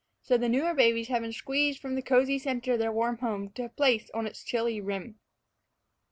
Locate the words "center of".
2.39-2.79